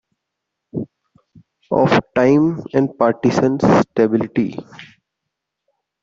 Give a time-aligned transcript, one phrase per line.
[1.69, 4.57] Of time and partisan stability.